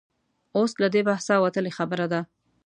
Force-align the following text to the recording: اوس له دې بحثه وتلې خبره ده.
اوس 0.57 0.71
له 0.81 0.87
دې 0.93 1.01
بحثه 1.07 1.35
وتلې 1.43 1.71
خبره 1.77 2.05
ده. 2.11 2.21